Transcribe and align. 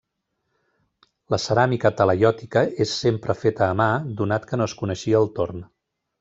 La 1.33 1.39
ceràmica 1.43 1.91
talaiòtica 1.99 2.63
és 2.87 2.95
sempre 3.03 3.37
feta 3.43 3.67
a 3.69 3.77
mà, 3.83 3.89
donat 4.23 4.51
que 4.51 4.61
no 4.63 4.69
es 4.71 4.77
coneixia 4.83 5.23
el 5.23 5.33
torn. 5.39 5.63